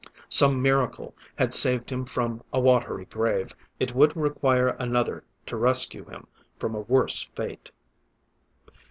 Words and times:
Some 0.29 0.63
miracle 0.63 1.13
had 1.35 1.53
saved 1.53 1.91
him 1.91 2.05
from 2.05 2.41
a 2.51 2.59
watery 2.59 3.05
grave; 3.05 3.53
it 3.79 3.93
would 3.93 4.17
require 4.17 4.69
another 4.79 5.23
to 5.45 5.55
rescue 5.55 6.05
him 6.05 6.25
from 6.57 6.73
a 6.73 6.79
worse 6.81 7.25
fate. 7.35 7.69